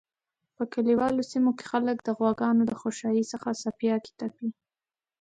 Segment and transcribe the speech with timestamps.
[0.55, 4.49] په کلیوالو سیمو کی خلک د غواګانو د خوشایی څخه څپیاکی تپی